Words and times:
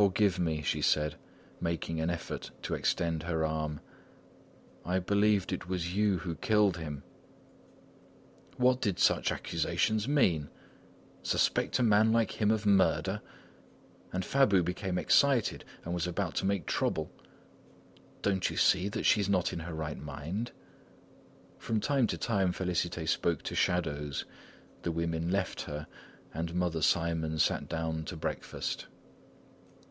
"Forgive 0.00 0.38
me," 0.38 0.62
she 0.62 0.80
said, 0.80 1.16
making 1.60 2.00
an 2.00 2.08
effort 2.08 2.52
to 2.62 2.72
extend 2.72 3.24
her 3.24 3.44
arm, 3.44 3.80
"I 4.82 4.98
believed 4.98 5.52
it 5.52 5.68
was 5.68 5.94
you 5.94 6.16
who 6.20 6.36
killed 6.36 6.78
him!" 6.78 7.02
What 8.56 8.80
did 8.80 8.98
such 8.98 9.30
accusations 9.30 10.08
mean? 10.08 10.48
Suspect 11.22 11.78
a 11.78 11.82
man 11.82 12.12
like 12.12 12.40
him 12.40 12.50
of 12.50 12.64
murder! 12.64 13.20
And 14.10 14.24
Fabu 14.24 14.62
became 14.64 14.96
excited 14.96 15.66
and 15.84 15.92
was 15.92 16.06
about 16.06 16.34
to 16.36 16.46
make 16.46 16.64
trouble. 16.64 17.12
"Don't 18.22 18.48
you 18.48 18.56
see 18.56 18.90
she 19.02 19.20
is 19.20 19.28
not 19.28 19.52
in 19.52 19.58
her 19.58 19.74
right 19.74 19.98
mind?" 19.98 20.50
From 21.58 21.78
time 21.78 22.06
to 22.06 22.16
time 22.16 22.54
Félicité 22.54 23.06
spoke 23.06 23.42
to 23.42 23.54
shadows. 23.54 24.24
The 24.80 24.92
women 24.92 25.30
left 25.30 25.60
her 25.62 25.86
and 26.32 26.54
Mother 26.54 26.80
Simon 26.80 27.38
sat 27.38 27.68
down 27.68 28.04
to 28.04 28.16
breakfast. 28.16 28.86